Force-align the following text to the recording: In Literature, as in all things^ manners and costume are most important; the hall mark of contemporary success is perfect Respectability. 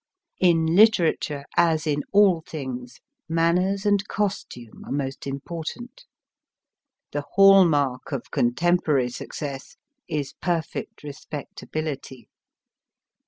In 0.39 0.65
Literature, 0.65 1.45
as 1.57 1.85
in 1.85 2.01
all 2.11 2.41
things^ 2.41 2.93
manners 3.29 3.85
and 3.85 4.07
costume 4.07 4.83
are 4.83 4.91
most 4.91 5.27
important; 5.27 6.05
the 7.11 7.21
hall 7.33 7.65
mark 7.65 8.11
of 8.11 8.31
contemporary 8.31 9.09
success 9.09 9.75
is 10.07 10.33
perfect 10.41 11.03
Respectability. 11.03 12.27